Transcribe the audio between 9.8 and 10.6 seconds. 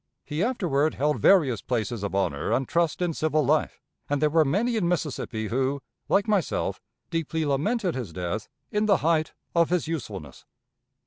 usefulness.